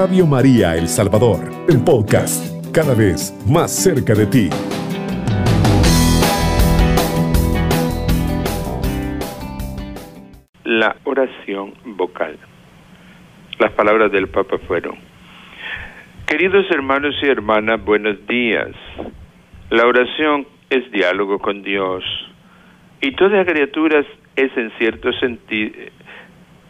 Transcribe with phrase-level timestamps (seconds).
[0.00, 4.48] Radio María El Salvador, el podcast, cada vez más cerca de ti.
[10.64, 12.38] La oración vocal.
[13.58, 14.96] Las palabras del Papa fueron,
[16.26, 18.70] Queridos hermanos y hermanas, buenos días.
[19.68, 22.02] La oración es diálogo con Dios
[23.02, 24.02] y toda criatura
[24.34, 25.74] es en cierto sentido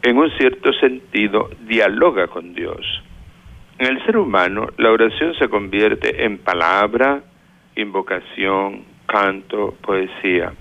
[0.02, 2.80] en un cierto sentido, dialoga con Dios.
[3.80, 7.22] En el ser humano, la oración se convierte en palabra,
[7.76, 10.52] invocación, canto, poesía.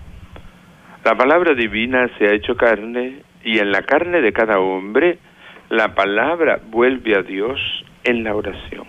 [1.03, 5.19] La palabra divina se ha hecho carne y en la carne de cada hombre
[5.67, 7.59] la palabra vuelve a Dios
[8.05, 8.85] en la oración.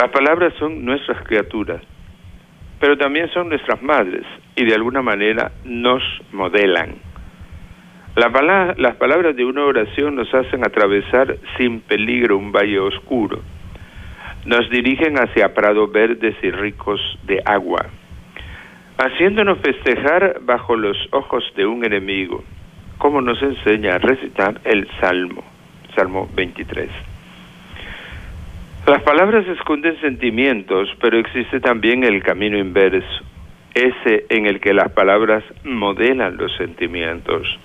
[0.00, 1.82] Las palabras son nuestras criaturas,
[2.78, 7.11] pero también son nuestras madres y de alguna manera nos modelan
[8.14, 13.40] las palabras de una oración nos hacen atravesar sin peligro un valle oscuro.
[14.44, 17.86] Nos dirigen hacia prados verdes y ricos de agua,
[18.98, 22.44] haciéndonos festejar bajo los ojos de un enemigo,
[22.98, 25.42] como nos enseña a recitar el Salmo,
[25.96, 26.90] Salmo 23.
[28.86, 33.24] Las palabras esconden sentimientos, pero existe también el camino inverso,
[33.74, 37.58] ese en el que las palabras modelan los sentimientos.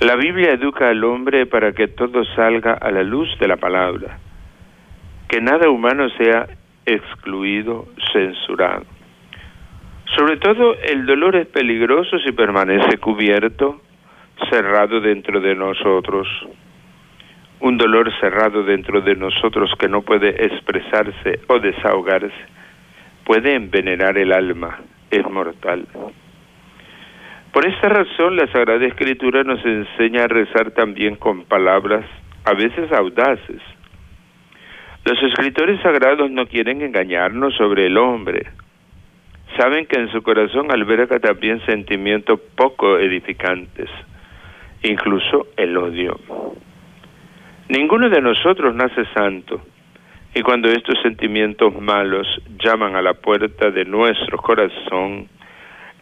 [0.00, 4.18] La Biblia educa al hombre para que todo salga a la luz de la palabra,
[5.26, 6.46] que nada humano sea
[6.84, 8.84] excluido, censurado.
[10.14, 13.80] Sobre todo el dolor es peligroso si permanece cubierto,
[14.50, 16.28] cerrado dentro de nosotros.
[17.60, 22.34] Un dolor cerrado dentro de nosotros que no puede expresarse o desahogarse
[23.24, 24.78] puede envenenar el alma,
[25.10, 25.86] es mortal.
[27.56, 32.04] Por esta razón la Sagrada Escritura nos enseña a rezar también con palabras
[32.44, 33.62] a veces audaces.
[35.06, 38.48] Los escritores sagrados no quieren engañarnos sobre el hombre.
[39.56, 43.88] Saben que en su corazón alberga también sentimientos poco edificantes,
[44.82, 46.20] incluso el odio.
[47.70, 49.62] Ninguno de nosotros nace santo,
[50.34, 52.26] y cuando estos sentimientos malos
[52.62, 55.30] llaman a la puerta de nuestro corazón,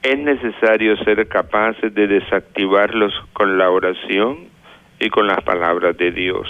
[0.04, 4.48] es necesario ser capaces de desactivarlos con la oración
[5.00, 6.47] y con las palabras de Dios.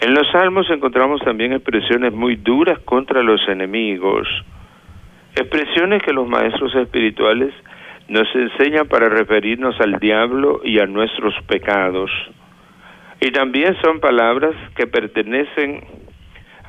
[0.00, 4.26] En los salmos encontramos también expresiones muy duras contra los enemigos,
[5.36, 7.54] expresiones que los maestros espirituales
[8.08, 12.10] nos enseñan para referirnos al diablo y a nuestros pecados.
[13.20, 15.84] Y también son palabras que pertenecen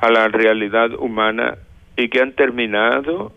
[0.00, 1.56] a la realidad humana
[1.96, 3.32] y que han terminado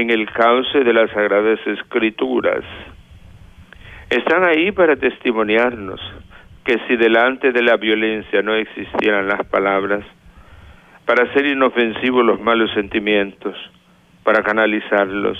[0.00, 2.62] en el cauce de las Sagradas Escrituras.
[4.10, 6.00] Están ahí para testimoniarnos
[6.64, 10.04] que si delante de la violencia no existieran las palabras,
[11.06, 13.56] para hacer inofensivos los malos sentimientos,
[14.22, 15.38] para canalizarlos,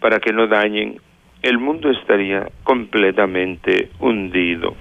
[0.00, 0.96] para que no dañen,
[1.42, 4.74] el mundo estaría completamente hundido.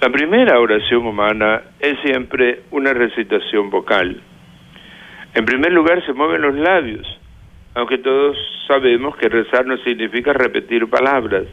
[0.00, 4.22] La primera oración humana es siempre una recitación vocal
[5.38, 7.06] en primer lugar, se mueven los labios,
[7.74, 11.44] aunque todos sabemos que rezar no significa repetir palabras.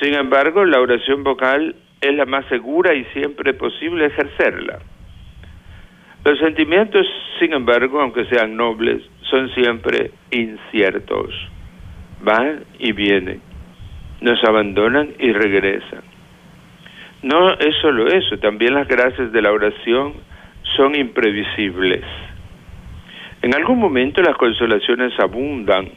[0.00, 4.80] Sin embargo, la oración vocal es la más segura y siempre posible ejercerla.
[6.24, 7.06] Los sentimientos,
[7.38, 11.32] sin embargo, aunque sean nobles, son siempre inciertos.
[12.24, 13.40] Van y vienen,
[14.20, 16.02] nos abandonan y regresan.
[17.22, 20.14] No es solo eso, también las gracias de la oración
[20.76, 22.04] son imprevisibles.
[23.42, 25.88] En algún momento las consolaciones abundan,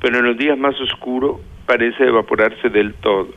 [0.00, 3.28] pero en los días más oscuros parece evaporarse del todo.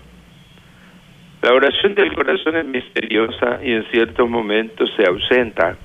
[1.41, 5.75] La oración del corazón es misteriosa y en ciertos momentos se ausenta.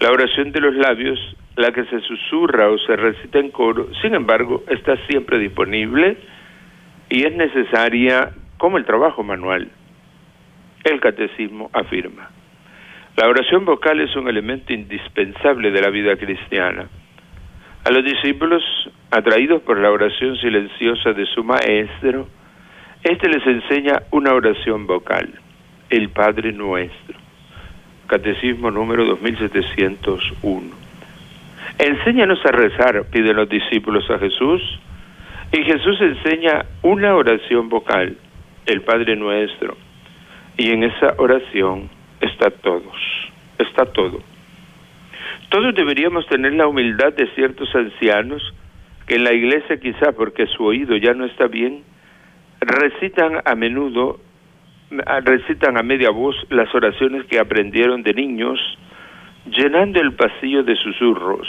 [0.00, 1.18] La oración de los labios,
[1.54, 6.16] la que se susurra o se recita en coro, sin embargo, está siempre disponible
[7.08, 9.70] y es necesaria como el trabajo manual.
[10.82, 12.30] El catecismo afirma.
[13.18, 16.88] La oración vocal es un elemento indispensable de la vida cristiana.
[17.84, 18.62] A los discípulos,
[19.10, 22.28] atraídos por la oración silenciosa de su maestro,
[23.02, 25.34] éste les enseña una oración vocal,
[25.90, 27.18] el Padre Nuestro.
[28.06, 30.76] Catecismo número 2701.
[31.76, 34.62] Enséñanos a rezar, piden los discípulos a Jesús,
[35.50, 38.16] y Jesús enseña una oración vocal,
[38.64, 39.76] el Padre Nuestro,
[40.56, 42.96] y en esa oración está todos,
[43.58, 44.20] está todo.
[45.50, 48.42] Todos deberíamos tener la humildad de ciertos ancianos
[49.06, 51.82] que en la iglesia quizá porque su oído ya no está bien,
[52.60, 54.20] recitan a menudo
[54.90, 58.58] recitan a media voz las oraciones que aprendieron de niños,
[59.50, 61.48] llenando el pasillo de susurros.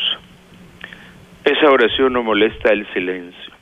[1.45, 3.53] Esa oración no molesta el silencio,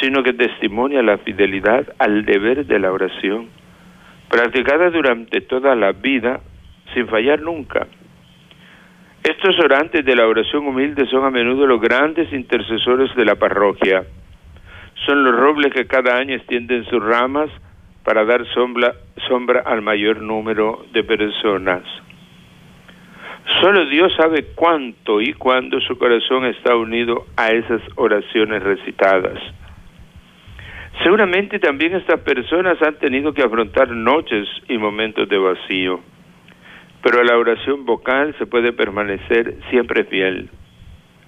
[0.00, 3.48] sino que testimonia la fidelidad al deber de la oración,
[4.28, 6.40] practicada durante toda la vida
[6.92, 7.86] sin fallar nunca.
[9.22, 14.04] Estos orantes de la oración humilde son a menudo los grandes intercesores de la parroquia.
[15.06, 17.50] Son los robles que cada año extienden sus ramas
[18.04, 18.94] para dar sombra,
[19.26, 21.82] sombra al mayor número de personas.
[23.60, 29.38] Solo Dios sabe cuánto y cuándo su corazón está unido a esas oraciones recitadas.
[31.02, 36.00] Seguramente también estas personas han tenido que afrontar noches y momentos de vacío,
[37.02, 40.48] pero la oración vocal se puede permanecer siempre fiel.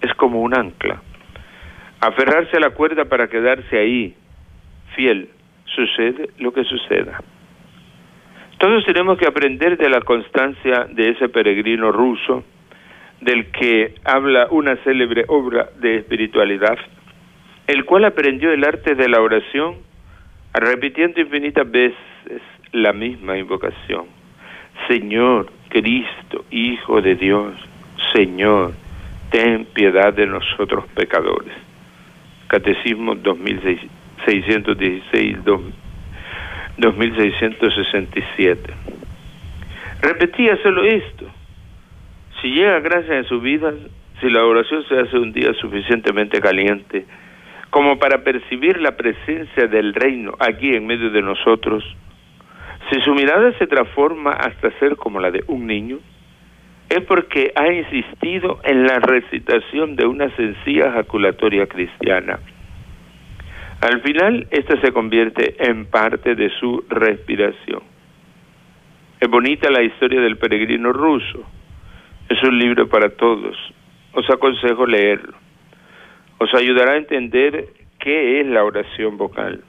[0.01, 1.03] Es como un ancla.
[2.01, 4.15] Aferrarse a la cuerda para quedarse ahí,
[4.95, 5.31] fiel,
[5.65, 7.21] sucede lo que suceda.
[8.59, 12.45] Todos tenemos que aprender de la constancia de ese peregrino ruso,
[13.21, 16.79] del que habla una célebre obra de espiritualidad,
[17.67, 19.75] el cual aprendió el arte de la oración
[20.55, 21.97] repitiendo infinitas veces
[22.73, 24.07] la misma invocación.
[24.89, 27.55] Señor, Cristo, Hijo de Dios,
[28.15, 28.73] Señor,
[29.31, 31.53] ten piedad de nosotros pecadores.
[32.49, 35.39] Catecismo 2616,
[36.79, 38.73] 2667.
[40.03, 41.27] Repetía solo esto.
[42.41, 43.73] Si llega gracia en su vida,
[44.21, 47.07] si la oración se hace un día suficientemente caliente
[47.71, 51.85] como para percibir la presencia del reino aquí en medio de nosotros,
[52.91, 55.99] si su mirada se transforma hasta ser como la de un niño,
[56.89, 62.39] es porque ha insistido en la recitación de una sencilla jaculatoria cristiana.
[63.81, 67.83] Al final, esta se convierte en parte de su respiración.
[69.21, 71.45] Es bonita la historia del peregrino ruso.
[72.29, 73.57] Es un libro para todos.
[74.13, 75.46] Os aconsejo leerlo.
[76.39, 77.69] Os ayudará a entender
[77.99, 79.65] qué es la oración vocal.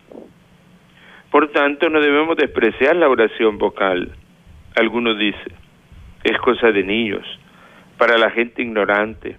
[1.32, 4.12] Por tanto, no debemos despreciar la oración vocal.
[4.76, 5.54] Algunos dicen,
[6.24, 7.26] es cosa de niños,
[7.98, 9.38] para la gente ignorante.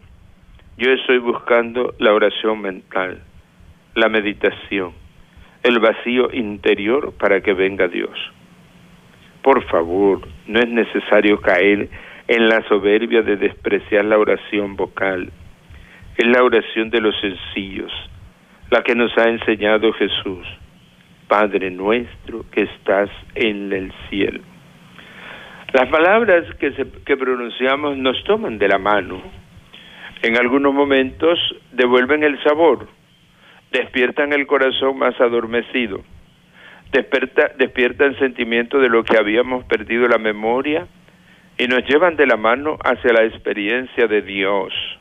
[0.76, 3.22] Yo estoy buscando la oración mental,
[3.94, 4.92] la meditación,
[5.62, 8.16] el vacío interior para que venga Dios.
[9.42, 11.88] Por favor, no es necesario caer
[12.26, 15.30] en la soberbia de despreciar la oración vocal.
[16.18, 17.92] Es la oración de los sencillos,
[18.70, 20.44] la que nos ha enseñado Jesús.
[21.28, 24.40] Padre nuestro que estás en el cielo.
[25.72, 26.72] Las palabras que,
[27.06, 29.22] que pronunciamos nos toman de la mano.
[30.22, 31.38] En algunos momentos
[31.70, 32.88] devuelven el sabor,
[33.70, 36.02] despiertan el corazón más adormecido,
[36.90, 40.88] despierta, despiertan sentimiento de lo que habíamos perdido la memoria
[41.56, 44.97] y nos llevan de la mano hacia la experiencia de Dios.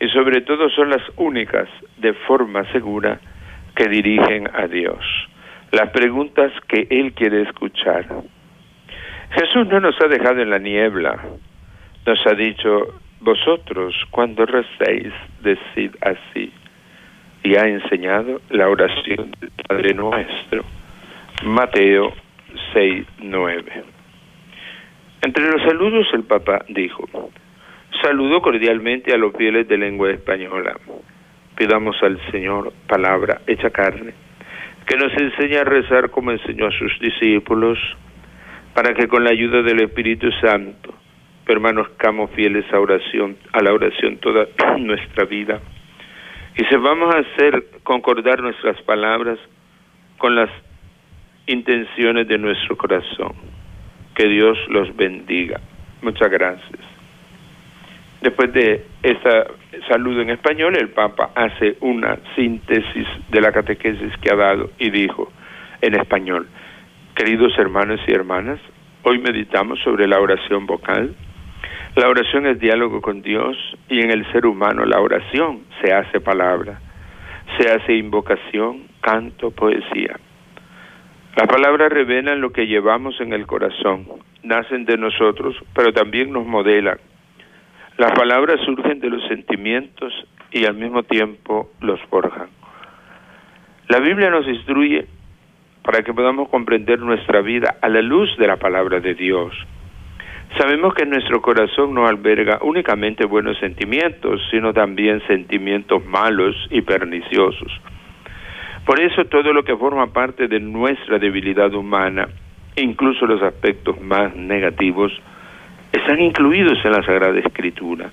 [0.00, 3.18] Y sobre todo son las únicas de forma segura
[3.74, 4.98] que dirigen a Dios,
[5.72, 8.06] las preguntas que Él quiere escuchar.
[9.30, 11.18] Jesús no nos ha dejado en la niebla,
[12.06, 15.12] nos ha dicho, vosotros cuando recéis,
[15.42, 16.52] decid así,
[17.42, 20.64] y ha enseñado la oración del Padre Nuestro.
[21.44, 22.12] Mateo
[22.72, 23.84] 6, 9.
[25.22, 27.30] Entre los saludos el Papa dijo,
[28.02, 30.76] saludo cordialmente a los fieles de lengua española
[31.56, 34.12] pidamos al Señor palabra hecha carne,
[34.86, 37.78] que nos enseñe a rezar como enseñó a sus discípulos,
[38.74, 40.94] para que con la ayuda del Espíritu Santo
[41.46, 44.46] permanezcamos fieles a oración, a la oración toda
[44.78, 45.60] nuestra vida
[46.58, 49.38] y se vamos a hacer concordar nuestras palabras
[50.18, 50.50] con las
[51.46, 53.34] intenciones de nuestro corazón.
[54.14, 55.60] Que Dios los bendiga.
[56.00, 56.95] Muchas gracias.
[58.22, 59.46] Después de esa
[59.88, 64.90] saludo en español, el Papa hace una síntesis de la catequesis que ha dado y
[64.90, 65.30] dijo
[65.80, 66.48] en español,
[67.14, 68.58] queridos hermanos y hermanas,
[69.02, 71.14] hoy meditamos sobre la oración vocal.
[71.94, 73.56] La oración es diálogo con Dios
[73.88, 76.80] y en el ser humano la oración se hace palabra,
[77.58, 80.18] se hace invocación, canto, poesía.
[81.36, 84.06] Las palabras revelan lo que llevamos en el corazón,
[84.42, 86.98] nacen de nosotros, pero también nos modelan
[87.98, 90.12] las palabras surgen de los sentimientos
[90.52, 92.48] y al mismo tiempo los forjan.
[93.88, 95.06] La Biblia nos instruye
[95.82, 99.54] para que podamos comprender nuestra vida a la luz de la palabra de Dios.
[100.58, 107.72] Sabemos que nuestro corazón no alberga únicamente buenos sentimientos, sino también sentimientos malos y perniciosos.
[108.84, 112.28] Por eso todo lo que forma parte de nuestra debilidad humana,
[112.76, 115.12] incluso los aspectos más negativos,
[115.96, 118.10] están incluidos en la Sagrada Escritura.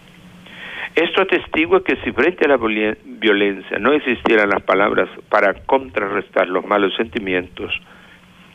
[0.96, 6.66] Esto atestigua que si frente a la violencia no existieran las palabras para contrarrestar los
[6.66, 7.74] malos sentimientos,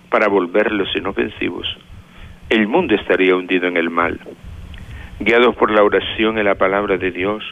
[0.08, 1.66] para volverlos inofensivos,
[2.48, 4.18] el mundo estaría hundido en el mal.
[5.20, 7.44] Guiados por la oración y la palabra de Dios,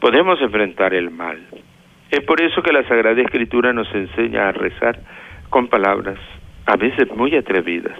[0.00, 1.38] podemos enfrentar el mal.
[2.10, 4.98] Es por eso que la Sagrada Escritura nos enseña a rezar
[5.50, 6.18] con palabras,
[6.66, 7.98] a veces muy atrevidas.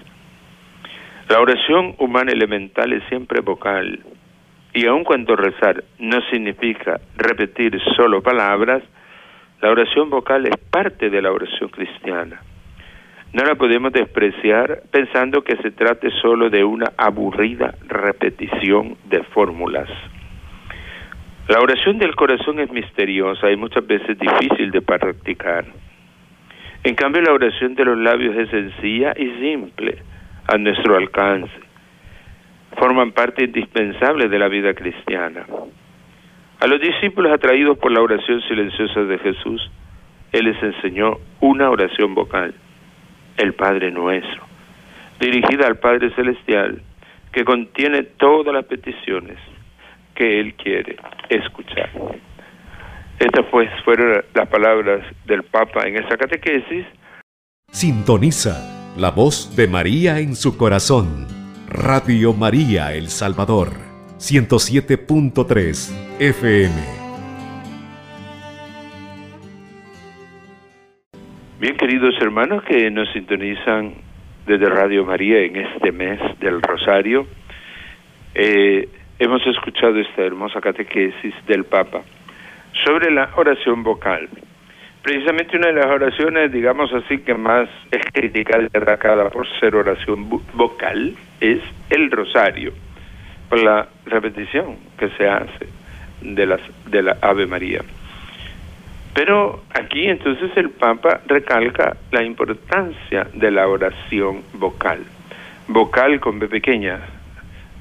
[1.33, 4.01] La oración humana elemental es siempre vocal,
[4.75, 8.83] y aun cuando rezar no significa repetir solo palabras,
[9.63, 12.43] la oración vocal es parte de la oración cristiana.
[13.33, 19.89] No la podemos despreciar pensando que se trate solo de una aburrida repetición de fórmulas.
[21.49, 25.65] La oración del corazón es misteriosa y muchas veces difícil de practicar.
[26.85, 30.03] En cambio, la oración de los labios es sencilla y simple,
[30.47, 31.53] a nuestro alcance
[32.79, 35.47] forman parte indispensable de la vida cristiana.
[36.61, 39.71] A los discípulos atraídos por la oración silenciosa de Jesús,
[40.33, 42.55] Él les enseñó una oración vocal,
[43.37, 44.43] el Padre Nuestro,
[45.21, 46.83] dirigida al Padre Celestial,
[47.33, 49.39] que contiene todas las peticiones
[50.15, 50.97] que Él quiere
[51.29, 51.91] escuchar.
[53.19, 56.85] Estas pues fueron las palabras del Papa en esa catequesis.
[57.71, 61.27] Sintoniza la voz de María en su corazón
[61.67, 63.71] Radio María El Salvador,
[64.19, 66.75] 107.3 FM.
[71.59, 73.95] Bien, queridos hermanos que nos sintonizan
[74.47, 77.27] desde Radio María en este mes del Rosario,
[78.35, 82.03] eh, hemos escuchado esta hermosa catequesis del Papa
[82.85, 84.29] sobre la oración vocal
[85.03, 89.75] precisamente una de las oraciones, digamos así, que más es criticada y atacada por ser
[89.75, 92.73] oración vocal es el rosario,
[93.49, 95.67] por la repetición que se hace
[96.23, 97.81] de, las, de la Ave María.
[99.15, 105.01] Pero aquí entonces el Papa recalca la importancia de la oración vocal.
[105.69, 107.01] Vocal con B pequeña,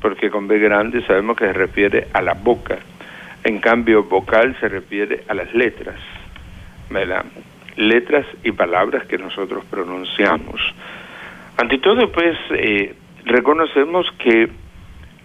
[0.02, 2.80] porque con B grande sabemos que se refiere a la boca.
[3.44, 5.96] En cambio, vocal se refiere a las letras
[7.78, 10.62] letras y palabras que nosotros pronunciamos.
[11.58, 12.96] Ante todo, pues, eh,
[13.26, 14.50] reconocemos que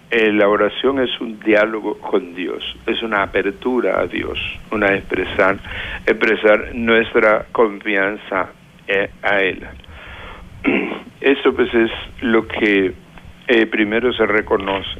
[0.09, 4.39] eh, la oración es un diálogo con Dios, es una apertura a Dios,
[4.71, 5.57] una expresar,
[6.05, 8.49] expresar nuestra confianza
[8.87, 9.65] eh, a Él.
[11.21, 12.93] Eso pues es lo que
[13.71, 14.99] primero se reconoce.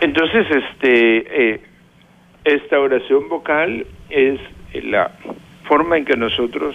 [0.00, 1.60] Entonces, este,
[2.42, 4.40] esta oración vocal es
[4.82, 5.12] la
[5.70, 6.74] forma en que nosotros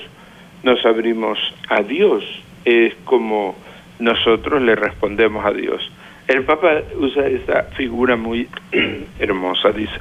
[0.63, 1.37] nos abrimos
[1.67, 2.23] a Dios
[2.63, 3.53] es como
[3.99, 5.91] nosotros le respondemos a Dios.
[6.29, 8.47] El Papa usa esta figura muy
[9.19, 9.99] hermosa, dice,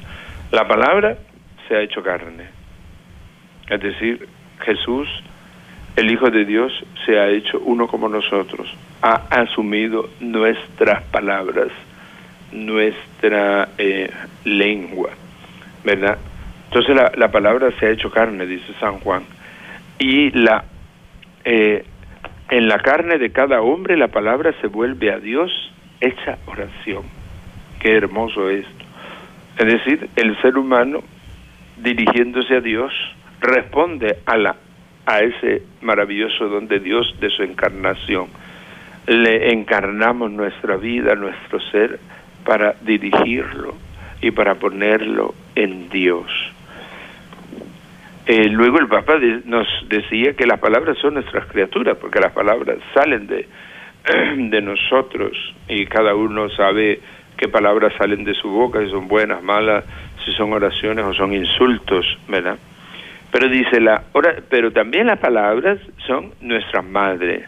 [0.53, 1.19] la palabra
[1.67, 2.45] se ha hecho carne.
[3.69, 4.29] Es decir,
[4.61, 5.09] Jesús,
[5.97, 6.73] el Hijo de Dios,
[7.05, 8.73] se ha hecho uno como nosotros,
[9.03, 11.73] ha asumido nuestras palabras,
[12.53, 14.09] nuestra eh,
[14.45, 15.11] lengua,
[15.83, 16.17] ¿verdad?
[16.75, 19.23] Entonces la, la, palabra se ha hecho carne, dice San Juan.
[20.01, 20.65] Y la
[21.45, 21.85] eh,
[22.51, 25.53] en la carne de cada hombre la palabra se vuelve a Dios
[26.01, 27.05] hecha oración.
[27.79, 28.85] Qué hermoso esto.
[29.57, 31.05] Es decir, el ser humano
[31.77, 32.93] dirigiéndose a Dios
[33.41, 34.57] responde a la
[35.07, 38.27] a ese maravilloso don de Dios de su encarnación.
[39.07, 42.01] Le encarnamos nuestra vida, nuestro ser
[42.45, 43.77] para dirigirlo
[44.21, 46.27] y para ponerlo en Dios.
[48.27, 52.79] Eh, luego el Papa nos decía que las palabras son nuestras criaturas, porque las palabras
[52.95, 53.47] salen de,
[54.37, 57.01] de nosotros y cada uno sabe
[57.37, 59.85] qué palabras salen de su boca, si son buenas, malas,
[60.25, 62.57] si son oraciones o son insultos, ¿verdad?
[63.31, 64.05] Pero dice la
[64.49, 67.47] pero también las palabras son nuestras madres,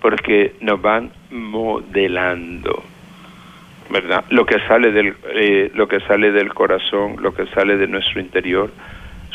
[0.00, 2.84] porque nos van modelando,
[3.90, 4.24] ¿verdad?
[4.28, 8.20] Lo que sale del eh, lo que sale del corazón, lo que sale de nuestro
[8.20, 8.70] interior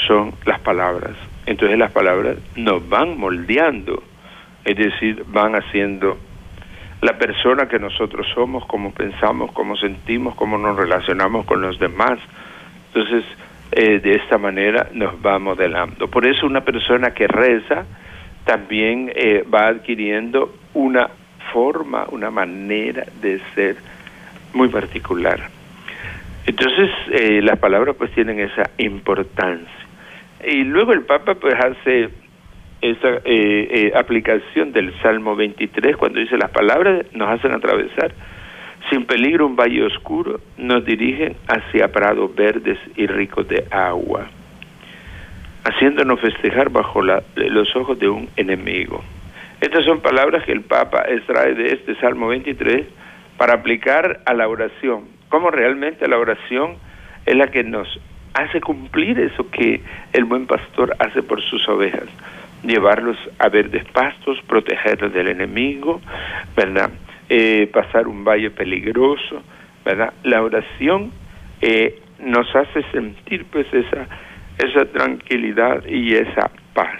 [0.07, 1.11] son las palabras.
[1.45, 4.03] Entonces las palabras nos van moldeando,
[4.65, 6.17] es decir, van haciendo
[7.01, 12.19] la persona que nosotros somos, cómo pensamos, cómo sentimos, cómo nos relacionamos con los demás.
[12.87, 13.23] Entonces,
[13.71, 16.07] eh, de esta manera nos va modelando.
[16.07, 17.85] Por eso una persona que reza
[18.45, 21.09] también eh, va adquiriendo una
[21.51, 23.75] forma, una manera de ser
[24.53, 25.49] muy particular.
[26.45, 29.87] Entonces, eh, las palabras pues tienen esa importancia.
[30.46, 32.10] Y luego el Papa pues hace
[32.82, 38.13] esa eh, eh, aplicación del Salmo 23 cuando dice las palabras nos hacen atravesar
[38.89, 44.27] sin peligro un valle oscuro, nos dirigen hacia prados verdes y ricos de agua,
[45.65, 49.03] haciéndonos festejar bajo los ojos de un enemigo.
[49.60, 52.86] Estas son palabras que el Papa extrae de este Salmo 23
[53.38, 55.06] para aplicar a la oración.
[55.29, 56.75] Cómo realmente la oración
[57.25, 57.88] es la que nos
[58.38, 59.82] hace cumplir eso que
[60.13, 62.06] el buen pastor hace por sus ovejas,
[62.63, 66.01] llevarlos a verdes pastos, protegerlos del enemigo,
[66.56, 66.91] ¿verdad?
[67.29, 69.41] Eh, pasar un valle peligroso,
[69.84, 70.13] ¿verdad?
[70.24, 71.12] La oración
[71.62, 74.08] eh, nos hace sentir pues esa,
[74.60, 77.00] esa tranquilidad y esa paz.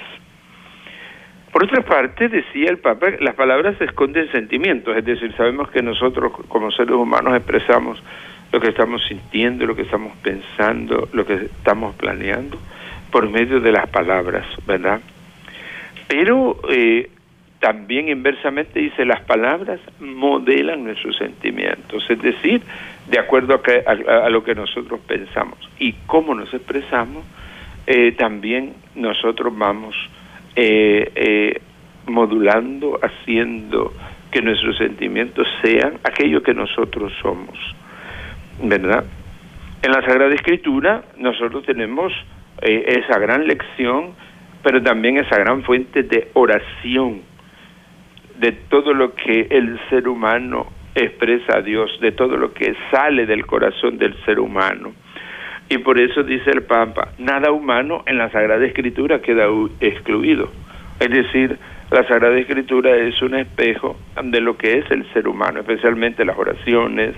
[1.52, 6.32] Por otra parte, decía el Papa, las palabras esconden sentimientos, es decir, sabemos que nosotros
[6.48, 8.02] como seres humanos expresamos
[8.52, 12.58] lo que estamos sintiendo, lo que estamos pensando, lo que estamos planeando,
[13.12, 15.02] por medio de las palabras, ¿verdad?
[16.08, 17.10] Pero eh,
[17.60, 22.62] también inversamente dice, las palabras modelan nuestros sentimientos, es decir,
[23.10, 27.24] de acuerdo a, lo que nosotros pensamos y cómo nos expresamos,
[27.88, 29.96] eh, también nosotros vamos
[30.56, 31.62] eh, eh,
[32.06, 33.94] modulando, haciendo
[34.32, 37.58] que nuestros sentimientos sean aquello que nosotros somos,
[38.62, 39.06] ¿verdad?
[39.82, 42.12] En la Sagrada Escritura nosotros tenemos
[42.62, 44.14] eh, esa gran lección,
[44.64, 47.22] pero también esa gran fuente de oración,
[48.40, 53.26] de todo lo que el ser humano expresa a Dios, de todo lo que sale
[53.26, 54.94] del corazón del ser humano.
[55.70, 59.48] Y por eso dice el Papa, nada humano en la Sagrada Escritura queda
[59.80, 60.50] excluido.
[61.00, 61.58] Es decir,
[61.92, 66.38] la Sagrada Escritura es un espejo de lo que es el ser humano, especialmente las
[66.38, 67.14] oraciones,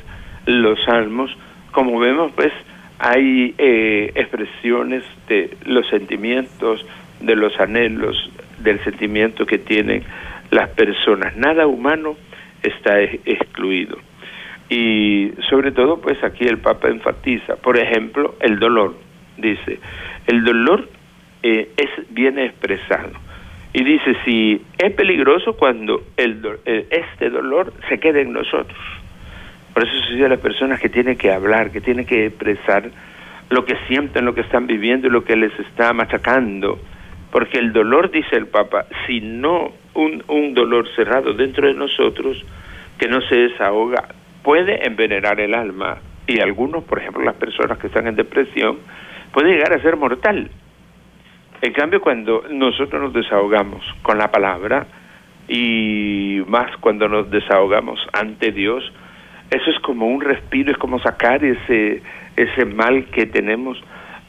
[0.45, 1.35] los salmos.
[1.71, 2.51] Como vemos, pues
[2.99, 6.85] hay eh, expresiones de los sentimientos,
[7.21, 8.29] de los anhelos,
[8.59, 10.03] del sentimiento que tienen
[10.51, 11.35] las personas.
[11.37, 12.15] Nada humano
[12.63, 13.97] está excluido.
[14.69, 18.95] Y sobre todo, pues aquí el Papa enfatiza, por ejemplo, el dolor.
[19.37, 19.79] Dice,
[20.27, 20.89] el dolor
[21.41, 23.11] eh, es bien expresado.
[23.73, 28.77] Y dice, si es peligroso cuando el, eh, este dolor se quede en nosotros.
[29.79, 32.91] Por eso dice a las personas que tienen que hablar, que tienen que expresar
[33.49, 36.77] lo que sienten, lo que están viviendo y lo que les está machacando.
[37.31, 42.43] Porque el dolor, dice el Papa, si no un, un dolor cerrado dentro de nosotros,
[42.97, 44.09] que no se desahoga,
[44.43, 48.79] puede envenenar el alma y algunos, por ejemplo, las personas que están en depresión,
[49.31, 50.51] puede llegar a ser mortal.
[51.61, 54.87] En cambio, cuando nosotros nos desahogamos con la palabra
[55.47, 58.83] y más cuando nos desahogamos ante Dios,
[59.51, 62.01] eso es como un respiro, es como sacar ese,
[62.35, 63.81] ese mal que tenemos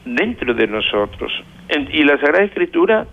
[0.05, 1.31] dentro de nosotros.
[1.69, 3.05] y la Sagrada Escritura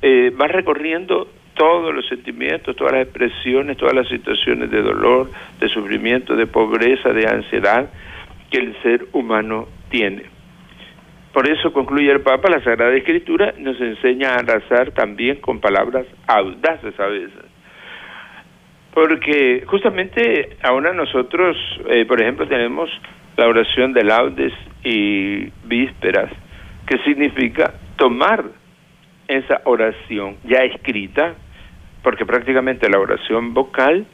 [0.00, 5.68] eh, va recorriendo todos los sentimientos, todas las expresiones, todas las situaciones de dolor, de
[5.68, 7.90] sufrimiento, de pobreza, de ansiedad
[8.50, 10.22] que el ser humano tiene.
[11.32, 16.06] Por eso concluye el Papa, la Sagrada Escritura nos enseña a arrasar también con palabras
[16.26, 17.47] audaces a veces.
[18.94, 21.56] Porque justamente ahora nosotros,
[21.88, 22.90] eh, por ejemplo, tenemos
[23.36, 26.30] la oración de laudes y vísperas,
[26.86, 28.44] que significa tomar
[29.28, 31.34] esa oración ya escrita,
[32.02, 34.06] porque prácticamente la oración vocal,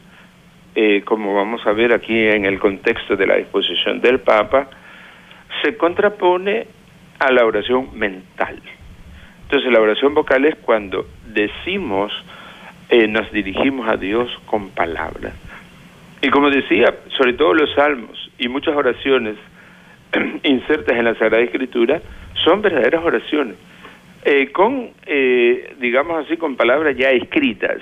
[0.75, 4.69] eh, como vamos a ver aquí en el contexto de la disposición del Papa,
[5.63, 6.67] se contrapone
[7.19, 8.61] a la oración mental.
[9.43, 12.13] Entonces la oración vocal es cuando decimos,
[12.89, 15.35] eh, nos dirigimos a Dios con palabras.
[16.23, 19.37] Y como decía, sobre todo los salmos y muchas oraciones
[20.43, 22.01] insertas en la Sagrada Escritura
[22.45, 23.57] son verdaderas oraciones
[24.27, 27.77] eh, con, eh, digamos así, con palabras ya escritas,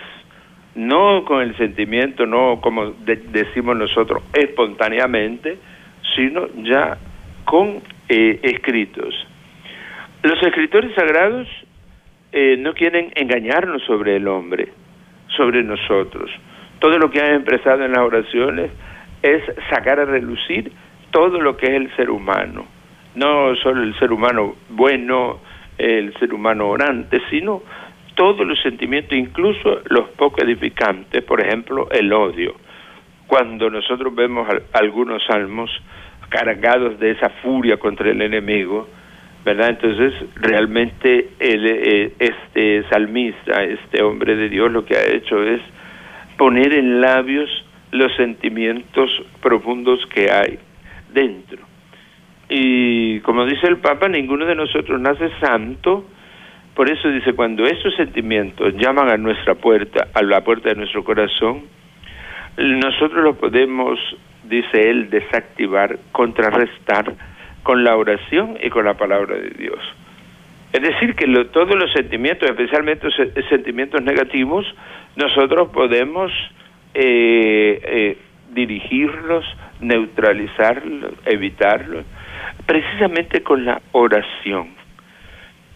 [0.74, 5.58] no con el sentimiento, no como decimos nosotros, espontáneamente,
[6.16, 6.98] sino ya
[7.44, 9.14] con eh, escritos.
[10.24, 11.48] Los escritores sagrados
[12.58, 14.68] no quieren engañarnos sobre el hombre,
[15.36, 16.30] sobre nosotros.
[16.78, 18.70] Todo lo que han expresado en las oraciones
[19.22, 20.72] es sacar a relucir
[21.10, 22.66] todo lo que es el ser humano,
[23.14, 25.40] no solo el ser humano bueno,
[25.78, 27.62] el ser humano orante, sino
[28.14, 32.54] todos los sentimientos, incluso los poco edificantes, por ejemplo, el odio.
[33.26, 35.70] Cuando nosotros vemos algunos salmos
[36.28, 38.88] cargados de esa furia contra el enemigo,
[39.44, 39.70] ¿verdad?
[39.70, 45.61] Entonces, realmente el, eh, este salmista, este hombre de Dios, lo que ha hecho es
[46.37, 47.50] poner en labios
[47.90, 50.59] los sentimientos profundos que hay
[51.12, 51.59] dentro.
[52.48, 56.07] Y como dice el Papa, ninguno de nosotros nace santo,
[56.74, 61.05] Por eso dice, cuando estos sentimientos llaman a nuestra puerta, a la puerta de nuestro
[61.05, 61.64] corazón,
[62.57, 63.98] nosotros lo podemos,
[64.44, 67.12] dice él, desactivar, contrarrestar
[67.62, 69.79] con la oración y con la palabra de Dios.
[70.72, 74.66] Es decir, que todos los sentimientos, especialmente los sentimientos negativos,
[75.16, 76.33] nosotros podemos
[76.94, 78.18] eh, eh,
[78.53, 79.44] dirigirlos,
[79.81, 82.07] neutralizarlos, evitarlos,
[82.66, 84.68] precisamente con la oración.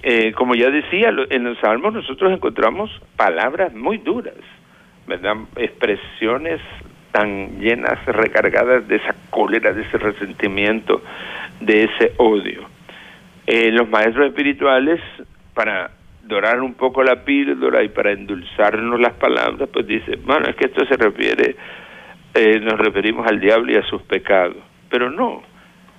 [0.02, 4.34] Eh, como ya decía, en los salmos nosotros encontramos palabras muy duras,
[5.06, 5.36] ¿verdad?
[5.56, 6.60] Expresiones
[7.12, 11.02] tan llenas, recargadas de esa cólera, de ese resentimiento,
[11.60, 12.68] de ese odio.
[13.46, 15.00] Eh, los maestros espirituales,
[15.54, 15.90] para
[16.24, 20.66] dorar un poco la píldora y para endulzarnos las palabras, pues dicen, bueno, es que
[20.66, 21.56] esto se refiere,
[22.34, 24.56] eh, nos referimos al diablo y a sus pecados.
[24.90, 25.42] Pero no,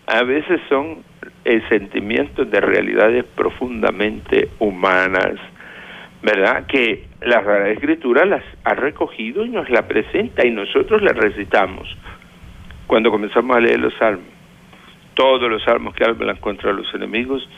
[0.06, 1.04] a veces son
[1.46, 5.36] eh, sentimientos de realidades profundamente humanas,
[6.22, 6.66] ¿verdad?
[6.68, 11.88] Que la Escritura las ha recogido y nos la presenta y nosotros la recitamos
[12.86, 14.37] cuando comenzamos a leer los salmos
[15.18, 17.50] todos los salmos que hablan contra los enemigos,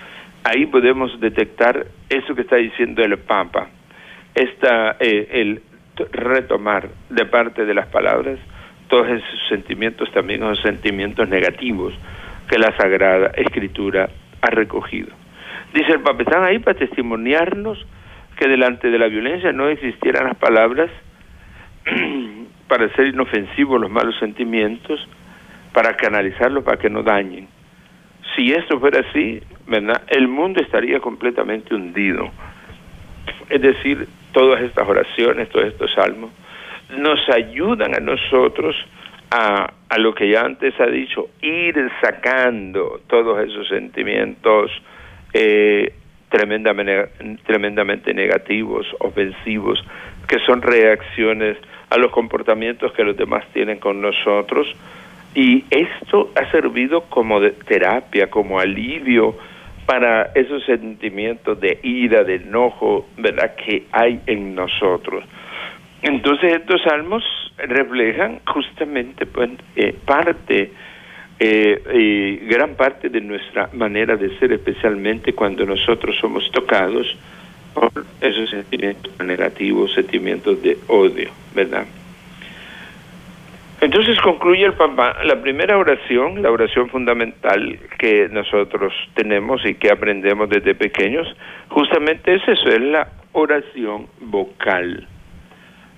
[0.45, 3.67] ahí podemos detectar eso que está diciendo el Papa,
[4.33, 5.61] esta, eh, el
[6.11, 8.39] retomar de parte de las palabras
[8.87, 11.93] todos esos sentimientos, también esos sentimientos negativos
[12.49, 14.09] que la Sagrada Escritura
[14.41, 15.09] ha recogido.
[15.73, 17.85] Dice el Papa, están ahí para testimoniarnos
[18.37, 20.89] que delante de la violencia no existieran las palabras
[22.69, 25.05] para hacer inofensivos los malos sentimientos,
[25.79, 27.47] para canalizarlos para que no dañen.
[28.35, 30.01] Si esto fuera así, ¿verdad?
[30.09, 32.29] El mundo estaría completamente hundido.
[33.47, 36.31] Es decir, todas estas oraciones, todos estos salmos,
[36.97, 38.75] nos ayudan a nosotros
[39.31, 44.69] a, a lo que ya antes ha dicho, ir sacando todos esos sentimientos
[45.31, 45.93] eh,
[46.29, 49.81] tremendamente negativos, ofensivos,
[50.27, 51.55] que son reacciones
[51.89, 54.67] a los comportamientos que los demás tienen con nosotros,
[55.35, 59.35] y esto ha servido como de terapia, como alivio
[59.85, 65.23] para esos sentimientos de ira, de enojo, ¿verdad?, que hay en nosotros.
[66.01, 67.23] Entonces estos salmos
[67.57, 70.71] reflejan justamente pues, eh, parte,
[71.39, 77.17] eh, gran parte de nuestra manera de ser, especialmente cuando nosotros somos tocados
[77.73, 81.85] por esos sentimientos negativos, sentimientos de odio, ¿verdad?
[83.81, 89.89] Entonces concluye el Papa, la primera oración, la oración fundamental que nosotros tenemos y que
[89.89, 91.33] aprendemos desde pequeños,
[91.69, 95.07] justamente es eso, es la oración vocal,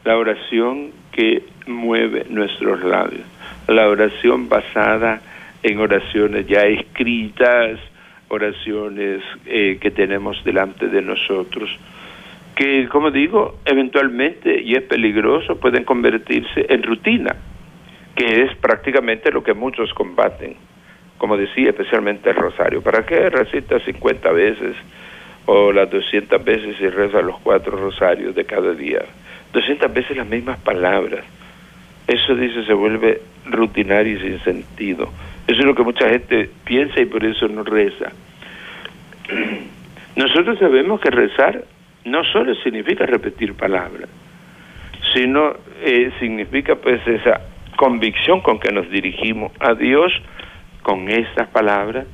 [0.03, 3.25] la oración que mueve nuestros labios,
[3.67, 5.19] la oración basada
[5.63, 7.79] en oraciones ya escritas,
[8.27, 11.67] oraciones eh, que tenemos delante de nosotros,
[12.55, 17.35] que como digo, eventualmente, y es peligroso, pueden convertirse en rutina
[18.15, 20.55] que es prácticamente lo que muchos combaten,
[21.17, 22.81] como decía especialmente el rosario.
[22.81, 24.75] ¿Para qué recita 50 veces
[25.45, 28.99] o las 200 veces y reza los cuatro rosarios de cada día?
[29.53, 31.23] 200 veces las mismas palabras.
[32.07, 35.09] Eso dice se vuelve rutinario y sin sentido.
[35.47, 38.11] Eso es lo que mucha gente piensa y por eso no reza.
[40.15, 41.63] Nosotros sabemos que rezar
[42.05, 44.09] no solo significa repetir palabras,
[45.13, 47.41] sino eh, significa pues esa
[47.81, 50.13] convicción con que nos dirigimos a Dios
[50.83, 52.05] con estas palabras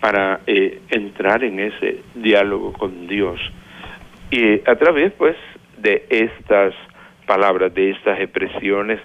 [0.00, 3.40] para eh, entrar en ese diálogo con Dios.
[4.30, 5.34] Y a través, pues,
[5.78, 6.74] de estas
[7.26, 9.00] palabras, de estas expresiones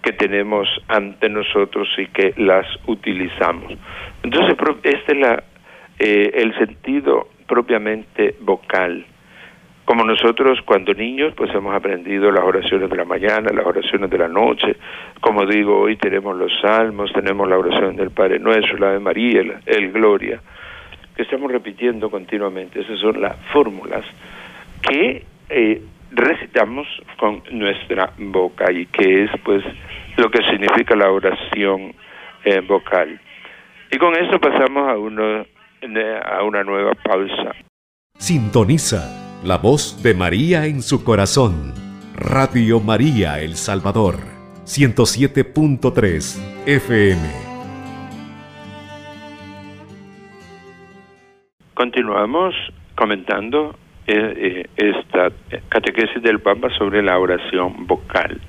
[0.00, 3.74] que tenemos ante nosotros y que las utilizamos.
[4.22, 5.44] Entonces, este es la,
[5.98, 9.04] eh, el sentido propiamente vocal
[9.88, 14.18] como nosotros cuando niños pues hemos aprendido las oraciones de la mañana, las oraciones de
[14.18, 14.76] la noche,
[15.18, 19.40] como digo, hoy tenemos los salmos, tenemos la oración del Padre Nuestro, la de María,
[19.64, 20.42] el, Gloria,
[21.16, 22.82] que estamos repitiendo continuamente.
[22.82, 24.04] Esas son las fórmulas
[24.82, 29.64] que eh, recitamos con nuestra boca y que es pues
[30.18, 31.94] lo que significa la oración
[32.44, 33.18] eh, vocal.
[33.90, 35.46] Y con eso pasamos a, uno,
[36.22, 37.54] a una nueva pausa.
[38.18, 41.72] Sintoniza la voz de María en su corazón.
[42.16, 44.16] Radio María El Salvador,
[44.64, 47.20] 107.3 FM.
[51.74, 52.52] Continuamos
[52.96, 53.76] comentando
[54.08, 55.30] eh, eh, esta
[55.68, 58.40] catequesis del Papa sobre la oración vocal.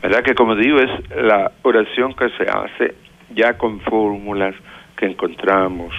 [0.00, 2.94] ¿Verdad que como digo es la oración que se hace
[3.34, 4.54] ya con fórmulas
[4.96, 5.92] que encontramos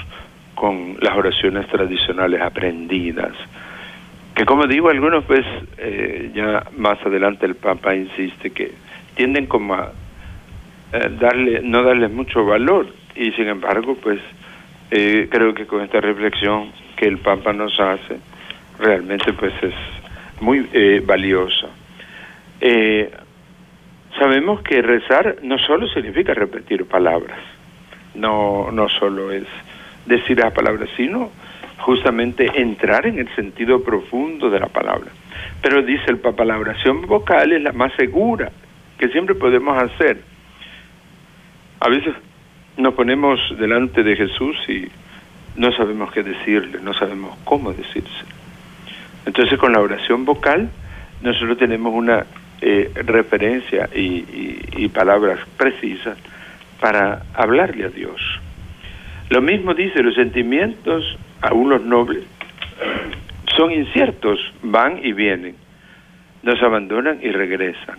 [0.56, 3.34] con las oraciones tradicionales aprendidas
[4.40, 5.46] que como digo, algunos pues
[5.78, 8.72] eh, ya más adelante el Papa insiste que
[9.14, 9.92] tienden como a
[10.94, 14.22] eh, darle, no darle mucho valor y sin embargo pues
[14.92, 18.18] eh, creo que con esta reflexión que el Papa nos hace
[18.80, 19.74] realmente pues es
[20.40, 20.62] muy
[21.06, 21.68] valiosa.
[24.18, 27.40] sabemos que rezar no solo significa repetir palabras,
[28.16, 29.48] no, no solo es
[30.06, 31.30] decir las palabras, sino
[31.80, 35.12] justamente entrar en el sentido profundo de la palabra.
[35.62, 38.52] Pero dice el Papa, la oración vocal es la más segura
[38.98, 40.22] que siempre podemos hacer.
[41.80, 42.14] A veces
[42.78, 44.88] nos ponemos delante de Jesús y
[45.56, 48.26] no sabemos qué decirle, no sabemos cómo decirse.
[49.26, 50.70] Entonces con la oración vocal
[51.22, 52.26] nosotros tenemos una
[52.62, 56.18] eh, referencia y palabras precisas
[56.80, 58.22] para hablarle a Dios.
[59.30, 62.24] Lo mismo dice, los sentimientos, aún los nobles,
[63.56, 65.56] son inciertos, van y vienen,
[66.44, 67.98] nos abandonan y regresan.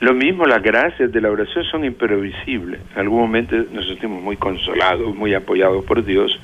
[0.00, 2.80] Lo mismo las gracias de la oración son imprevisibles.
[2.94, 6.38] En algún momento nos sentimos muy consolados, muy apoyados por Dios,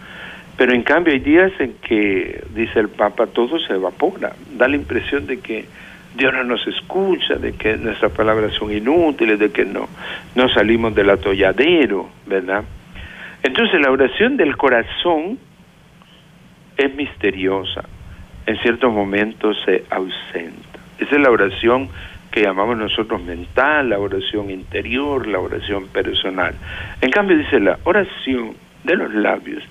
[0.56, 4.32] pero en cambio hay días en que, dice el Papa, todo se evapora.
[4.56, 5.64] Da la impresión de que
[6.16, 9.88] Dios no nos escucha, de que nuestras palabras son inútiles, de que no,
[10.34, 12.64] no salimos del atolladero, ¿verdad?
[13.42, 15.38] Entonces la oración del corazón
[16.80, 17.84] es misteriosa,
[18.46, 20.78] en ciertos momentos se ausenta.
[20.98, 21.88] Esa es la oración
[22.30, 26.54] que llamamos nosotros mental, la oración interior, la oración personal.
[27.00, 29.62] En cambio dice la oración de los labios,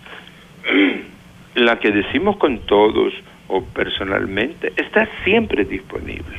[1.56, 3.14] la que decimos con todos
[3.48, 6.38] o personalmente, está siempre disponible.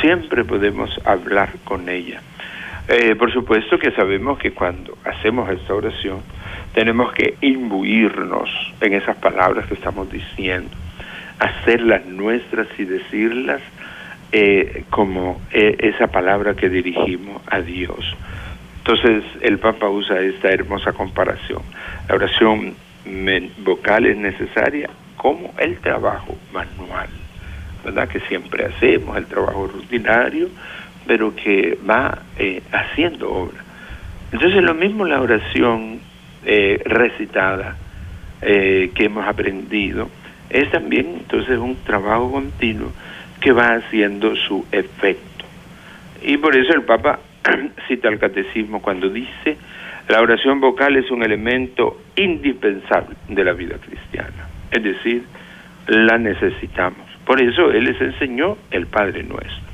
[0.00, 2.22] Siempre podemos hablar con ella.
[2.88, 6.22] Eh, por supuesto que sabemos que cuando hacemos esta oración,
[6.78, 8.48] tenemos que imbuirnos
[8.80, 10.70] en esas palabras que estamos diciendo,
[11.40, 13.60] hacerlas nuestras y decirlas
[14.30, 17.98] eh, como eh, esa palabra que dirigimos a Dios.
[18.76, 21.62] Entonces el Papa usa esta hermosa comparación.
[22.08, 22.76] La oración
[23.64, 27.08] vocal es necesaria como el trabajo manual,
[27.84, 28.06] ¿verdad?
[28.08, 30.48] Que siempre hacemos, el trabajo rutinario,
[31.08, 33.64] pero que va eh, haciendo obra.
[34.30, 36.06] Entonces lo mismo la oración
[36.50, 37.76] eh, recitada
[38.40, 40.08] eh, que hemos aprendido,
[40.48, 42.90] es también entonces un trabajo continuo
[43.38, 45.44] que va haciendo su efecto.
[46.22, 47.18] Y por eso el Papa
[47.86, 49.58] cita el catecismo cuando dice,
[50.08, 55.24] la oración vocal es un elemento indispensable de la vida cristiana, es decir,
[55.86, 57.06] la necesitamos.
[57.26, 59.68] Por eso Él les enseñó el Padre Nuestro.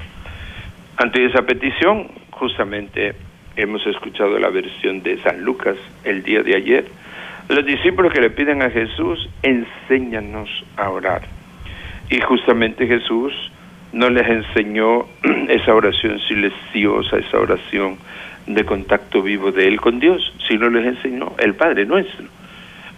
[0.97, 3.15] Ante esa petición, justamente
[3.57, 6.85] hemos escuchado la versión de San Lucas el día de ayer,
[7.49, 11.23] los discípulos que le piden a Jesús, enséñanos a orar.
[12.11, 13.33] Y justamente Jesús
[13.93, 15.07] no les enseñó
[15.49, 17.97] esa oración silenciosa, esa oración
[18.47, 22.27] de contacto vivo de Él con Dios, sino les enseñó el Padre nuestro.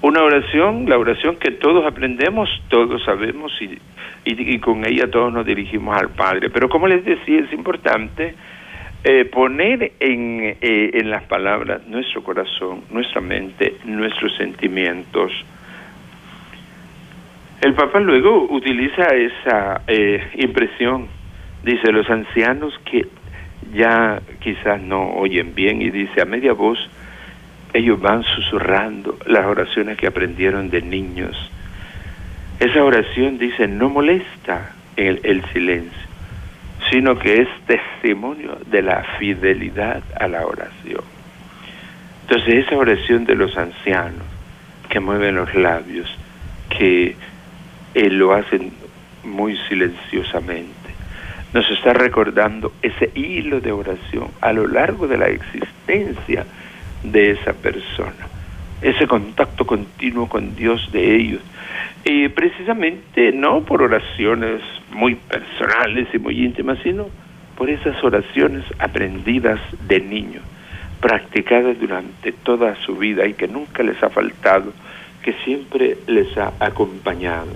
[0.03, 3.79] Una oración, la oración que todos aprendemos, todos sabemos y,
[4.25, 6.51] y, con ella todos nos dirigimos al Padre.
[6.51, 8.35] Pero como les decía, es importante
[9.05, 15.33] eh, poner en, eh, en las palabras nuestro corazón, nuestra mente, nuestros sentimientos.
[17.61, 21.09] El Papa luego utiliza esa eh, impresión,
[21.63, 23.07] dice, los ancianos que
[23.73, 26.79] ya quizás no oyen bien y dice a media voz,
[27.73, 31.51] ellos van susurrando las oraciones que aprendieron de niños.
[32.59, 36.06] Esa oración dice, no molesta el, el silencio
[36.91, 41.03] sino que es testimonio de la fidelidad a la oración.
[42.23, 44.25] Entonces esa oración de los ancianos
[44.89, 46.09] que mueven los labios,
[46.69, 47.17] que
[47.95, 48.73] eh, lo hacen
[49.25, 50.75] muy silenciosamente,
[51.53, 56.45] nos está recordando ese hilo de oración a lo largo de la existencia
[57.03, 58.27] de esa persona,
[58.83, 61.41] ese contacto continuo con Dios de ellos,
[62.05, 64.63] y precisamente no por oraciones
[64.93, 67.07] muy personales y muy íntimas, sino
[67.57, 70.41] por esas oraciones aprendidas de niño,
[71.01, 74.73] practicadas durante toda su vida y que nunca les ha faltado,
[75.23, 77.51] que siempre les ha acompañado.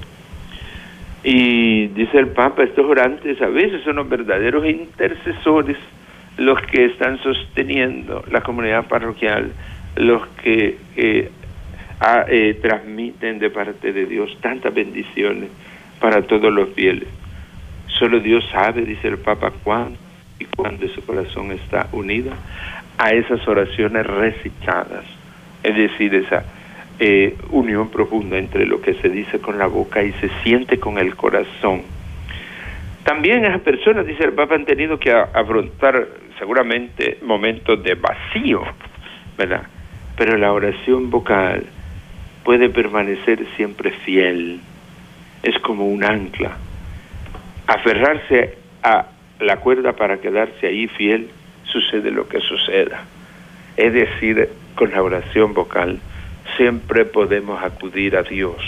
[1.23, 5.77] Y dice el Papa, estos orantes a veces son los verdaderos intercesores,
[6.39, 9.53] los que están sosteniendo la comunidad parroquial,
[9.97, 11.31] los que eh,
[12.29, 15.51] eh, transmiten de parte de Dios tantas bendiciones
[16.01, 17.09] para todos los fieles.
[17.87, 19.99] Solo Dios sabe, dice el Papa, cuándo
[20.39, 22.33] y cuándo ese corazón está unido
[22.97, 25.05] a esas oraciones recitadas,
[25.63, 26.45] es decir, esa
[26.99, 30.99] eh, unión profunda entre lo que se dice con la boca y se siente con
[30.99, 31.83] el corazón.
[33.05, 38.63] También esas personas, dice el Papa, han tenido que afrontar seguramente momentos de vacío,
[39.37, 39.63] ¿verdad?
[40.21, 41.65] Pero la oración vocal
[42.45, 44.61] puede permanecer siempre fiel,
[45.43, 46.59] es como un ancla.
[47.67, 49.07] Aferrarse a
[49.41, 51.31] la cuerda para quedarse ahí fiel,
[51.65, 53.05] sucede lo que suceda.
[53.79, 55.99] Es decir, con la oración vocal
[56.59, 58.61] siempre podemos acudir a Dios.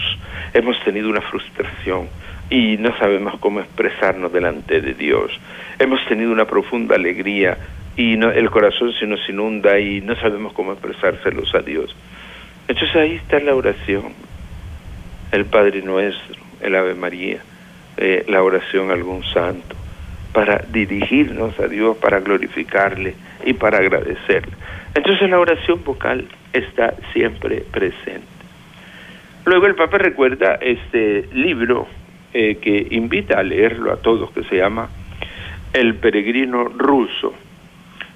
[0.55, 2.09] Hemos tenido una frustración
[2.49, 5.39] y no sabemos cómo expresarnos delante de Dios.
[5.79, 7.59] Hemos tenido una profunda alegría
[7.97, 11.95] y el corazón se nos inunda y no sabemos cómo expresárselos a Dios.
[12.69, 14.13] Entonces ahí está la oración,
[15.33, 17.41] el Padre Nuestro, el Ave María,
[17.97, 19.77] eh, la oración a algún santo,
[20.33, 24.53] para dirigirnos a Dios, para glorificarle y para agradecerle.
[24.95, 28.27] Entonces la oración vocal está siempre presente.
[29.45, 31.89] Luego el Papa recuerda este libro
[32.33, 34.89] eh, que invita a leerlo a todos, que se llama
[35.73, 37.35] El peregrino ruso.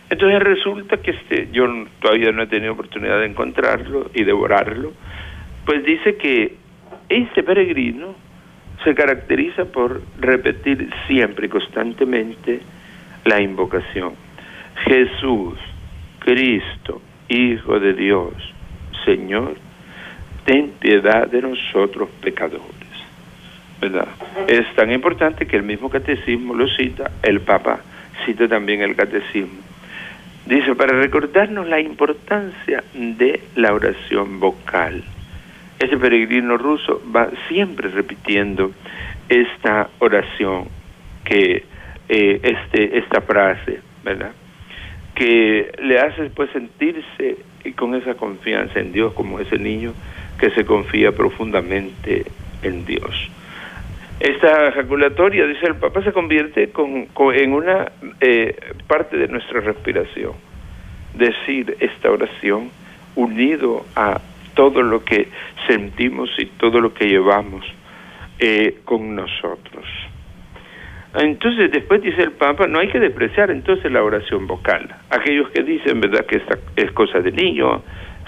[0.09, 1.67] Entonces resulta que este, yo
[2.01, 4.93] todavía no he tenido oportunidad de encontrarlo y devorarlo,
[5.65, 6.55] pues dice que
[7.09, 8.15] este peregrino
[8.85, 12.61] se caracteriza por repetir siempre y constantemente
[13.25, 14.15] la invocación.
[14.85, 15.59] Jesús,
[16.21, 18.33] Cristo, Hijo de Dios,
[19.05, 19.57] Señor,
[20.45, 22.63] ten piedad de nosotros pecadores.
[23.81, 24.09] ¿Verdad?
[24.47, 27.81] Es tan importante que el mismo catecismo lo cita, el Papa
[28.25, 29.66] cita también el catecismo.
[30.47, 35.03] Dice, para recordarnos la importancia de la oración vocal.
[35.79, 38.71] Ese peregrino ruso va siempre repitiendo
[39.29, 40.69] esta oración,
[41.25, 41.65] que
[42.09, 44.33] eh, este, esta frase, ¿verdad?
[45.17, 47.39] que le hace pues sentirse
[47.75, 49.95] con esa confianza en Dios como ese niño
[50.39, 52.27] que se confía profundamente
[52.63, 53.31] en Dios.
[54.19, 60.33] Esta ejaculatoria, dice el Papa, se convierte con, en una eh, parte de nuestra respiración.
[61.15, 62.71] Decir esta oración
[63.15, 64.21] unido a
[64.55, 65.29] todo lo que
[65.67, 67.65] sentimos y todo lo que llevamos
[68.39, 69.85] eh, con nosotros.
[71.15, 74.95] Entonces, después dice el Papa, no hay que despreciar entonces la oración vocal.
[75.11, 77.83] Aquellos que dicen, ¿verdad?, que esta es cosa de niño,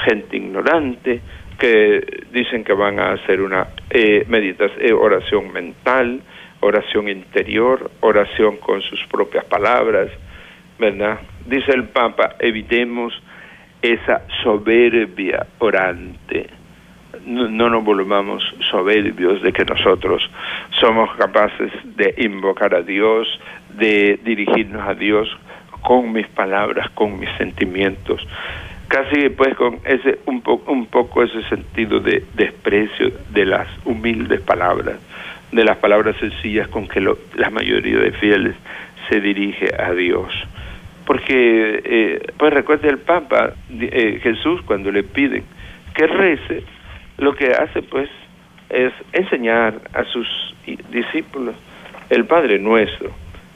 [0.04, 1.20] gente ignorante,
[1.58, 6.20] que dicen que van a hacer una eh, meditación, eh, oración mental,
[6.60, 10.08] oración interior, oración con sus propias palabras,
[10.78, 11.18] ¿verdad?
[11.46, 13.12] Dice el Papa, evitemos
[13.82, 16.58] esa soberbia orante
[17.28, 20.28] no, nos volvamos soberbios de que nosotros
[20.80, 23.28] somos capaces de invocar a Dios,
[23.70, 25.28] de dirigirnos a Dios
[25.82, 28.26] con mis palabras, con mis sentimientos.
[28.88, 34.40] Casi pues con ese un, poco un poco ese sentido de desprecio de las humildes
[34.40, 34.96] palabras,
[35.52, 38.56] de las palabras sencillas con que la mayoría de fieles
[39.08, 40.32] se dirige a Dios.
[41.06, 45.44] Porque, eh, pues recuerde el Papa, eh, Jesús cuando le piden
[45.94, 46.64] que rece,
[47.18, 48.08] lo que hace pues
[48.70, 50.28] es enseñar a sus
[50.90, 51.54] discípulos
[52.10, 53.10] el Padre Nuestro,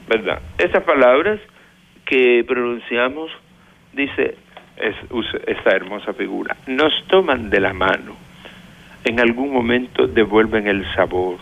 [0.07, 0.41] ¿verdad?
[0.57, 1.39] Esas palabras
[2.05, 3.31] que pronunciamos,
[3.93, 4.35] dice
[4.77, 4.95] es,
[5.47, 8.15] esta hermosa figura, nos toman de la mano,
[9.03, 11.37] en algún momento devuelven el sabor,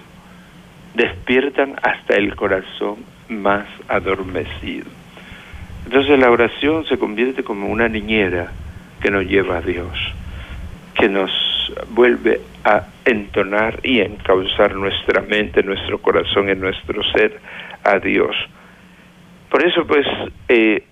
[0.93, 2.97] despiertan hasta el corazón
[3.29, 4.87] más adormecido.
[5.85, 8.51] Entonces la oración se convierte como una niñera
[9.01, 9.97] que nos lleva a Dios,
[10.95, 11.31] que nos
[11.89, 17.39] vuelve a entonar y encauzar nuestra mente, nuestro corazón y nuestro ser
[17.83, 18.35] a Dios.
[19.49, 20.05] Por eso, pues,
[20.47, 20.83] eh,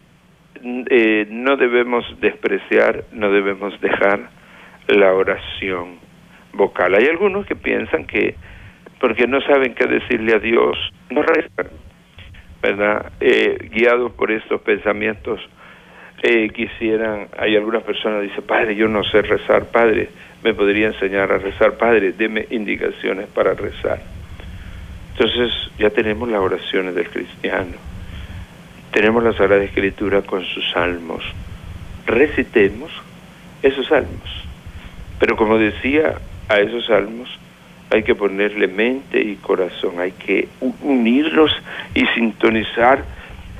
[0.64, 4.30] eh, no debemos despreciar, no debemos dejar
[4.88, 5.98] la oración
[6.54, 6.96] vocal.
[6.96, 8.36] Hay algunos que piensan que
[9.00, 10.78] porque no saben qué decirle a Dios,
[11.10, 11.68] no rezan,
[12.62, 13.14] ¿verdad?
[13.22, 15.40] Eh, guiados por estos pensamientos,
[16.54, 20.10] quisieran, hay algunas personas que dicen, Padre, yo no sé rezar, Padre,
[20.44, 21.78] me podría enseñar a rezar.
[21.78, 24.00] Padre, deme indicaciones para rezar.
[25.12, 27.89] Entonces ya tenemos las oraciones del cristiano.
[28.92, 31.24] Tenemos la Sagrada Escritura con sus salmos.
[32.06, 32.92] Recitemos
[33.62, 34.48] esos salmos.
[35.20, 36.16] Pero como decía,
[36.48, 37.30] a esos salmos
[37.92, 40.48] hay que ponerle mente y corazón, hay que
[40.82, 41.52] unirlos
[41.94, 43.04] y sintonizar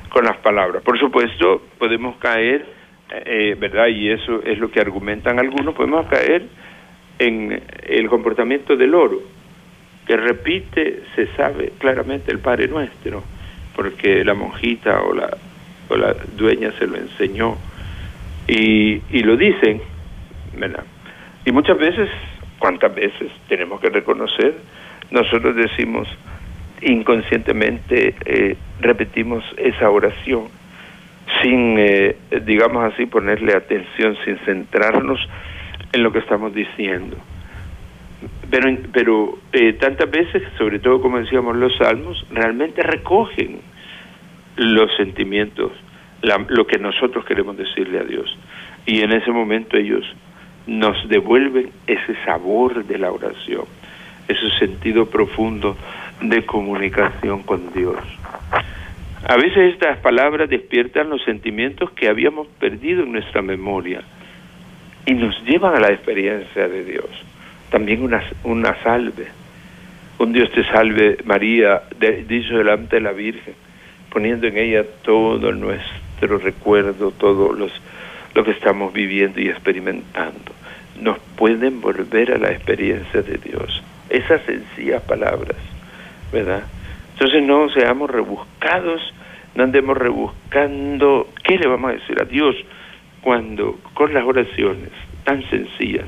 [0.08, 0.82] con las palabras.
[0.82, 2.66] Por supuesto, podemos caer,
[3.10, 3.88] eh, ¿verdad?
[3.88, 6.44] Y eso es lo que argumentan algunos, podemos caer
[7.18, 9.20] en el comportamiento del oro,
[10.06, 13.22] que repite, se sabe claramente el Padre Nuestro,
[13.80, 15.34] porque la monjita o la,
[15.88, 17.56] o la dueña se lo enseñó
[18.46, 19.80] y, y lo dicen,
[20.58, 20.84] ¿verdad?
[21.46, 22.10] Y muchas veces
[22.60, 24.54] ¿Cuántas veces tenemos que reconocer?
[25.10, 26.06] Nosotros decimos
[26.82, 30.48] inconscientemente, eh, repetimos esa oración
[31.42, 35.26] sin, eh, digamos así, ponerle atención, sin centrarnos
[35.92, 37.16] en lo que estamos diciendo.
[38.50, 43.60] Pero, pero eh, tantas veces, sobre todo como decíamos los salmos, realmente recogen
[44.56, 45.72] los sentimientos,
[46.48, 48.36] lo que nosotros queremos decirle a Dios.
[48.86, 50.04] Y en ese momento ellos
[50.66, 53.64] nos devuelven ese sabor de la oración,
[54.28, 55.76] ese sentido profundo
[56.20, 57.98] de comunicación con Dios.
[59.28, 64.02] A veces estas palabras despiertan los sentimientos que habíamos perdido en nuestra memoria
[65.06, 67.08] y nos llevan a la experiencia de Dios.
[67.70, 69.28] También una, una salve.
[70.18, 71.82] Un Dios te salve María,
[72.26, 73.54] dicho delante de la Virgen,
[74.12, 77.72] poniendo en ella todo nuestro recuerdo, todo los,
[78.34, 80.52] lo que estamos viviendo y experimentando.
[81.00, 83.82] Nos pueden volver a la experiencia de Dios.
[84.10, 85.56] Esas sencillas palabras,
[86.32, 86.64] ¿verdad?
[87.14, 89.00] Entonces no seamos rebuscados,
[89.54, 92.56] no andemos rebuscando qué le vamos a decir a Dios
[93.22, 94.90] cuando con las oraciones
[95.24, 96.06] tan sencillas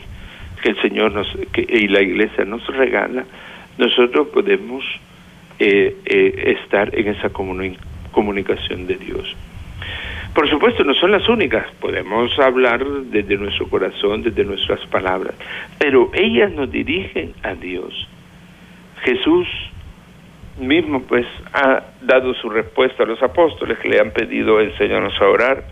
[0.63, 3.25] que el Señor nos que, y la Iglesia nos regala,
[3.77, 4.85] nosotros podemos
[5.59, 9.37] eh, eh, estar en esa comunicación de Dios.
[10.35, 15.35] Por supuesto, no son las únicas, podemos hablar desde nuestro corazón, desde nuestras palabras,
[15.79, 18.09] pero ellas nos dirigen a Dios.
[19.03, 19.47] Jesús
[20.59, 25.29] mismo pues ha dado su respuesta a los apóstoles que le han pedido enseñarnos a
[25.29, 25.65] orar,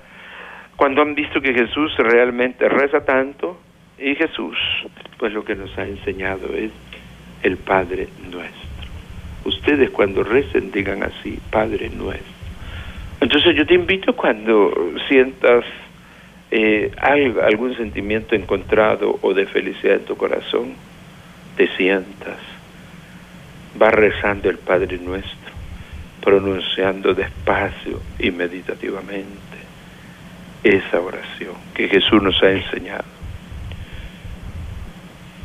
[0.76, 3.58] cuando han visto que Jesús realmente reza tanto,
[4.00, 4.56] y Jesús
[5.18, 6.70] pues lo que nos ha enseñado es
[7.42, 8.70] el Padre nuestro.
[9.44, 12.32] Ustedes cuando recen digan así, Padre nuestro.
[13.20, 14.72] Entonces yo te invito cuando
[15.08, 15.64] sientas
[16.50, 20.74] eh, algún sentimiento encontrado o de felicidad en tu corazón,
[21.56, 22.38] te sientas
[23.80, 25.52] va rezando el Padre Nuestro,
[26.22, 29.28] pronunciando despacio y meditativamente
[30.64, 33.19] esa oración que Jesús nos ha enseñado.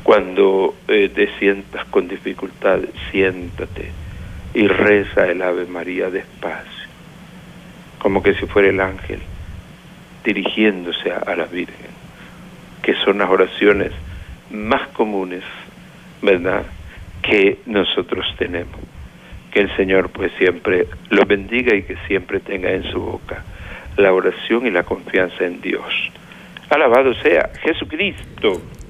[0.05, 2.79] Cuando eh, te sientas con dificultad,
[3.11, 3.91] siéntate
[4.53, 6.87] y reza el Ave María despacio,
[7.97, 9.19] como que si fuera el ángel
[10.23, 11.89] dirigiéndose a la Virgen,
[12.83, 13.91] que son las oraciones
[14.51, 15.43] más comunes,
[16.21, 16.63] ¿verdad?
[17.25, 18.79] que nosotros tenemos.
[19.51, 23.43] Que el Señor pues siempre lo bendiga y que siempre tenga en su boca
[23.97, 26.11] la oración y la confianza en Dios.
[26.69, 28.61] Alabado sea Jesucristo.